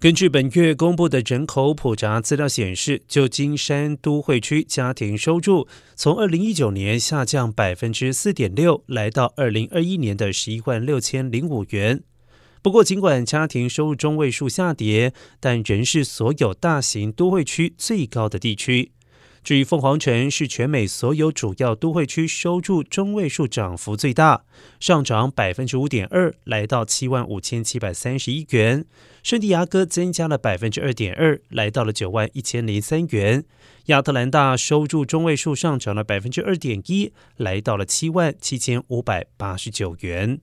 [0.00, 5.66] 根据本月公布的人口普查资料显示，旧金山都会区家庭收入
[5.96, 12.04] 从二零一九年下降百分之四点六，来到二零二一年的十一万六千零五元。
[12.62, 18.92] 不过，尽管家庭收入中位数下跌，但仍是所有大型都会区最高的地区。
[19.48, 24.44] 至于凤凰城是全美所有主要都会区收入中位数涨幅最大，
[24.78, 28.84] 上涨百分之五点二，来到七万五千七百三十一元。
[29.22, 33.46] 圣地亚哥增加了百分之二点二，来到了九万一千零三元。
[33.86, 40.42] 亚特兰大收入中位数上涨了百分之二点一，来到了七万七千五百八十九元。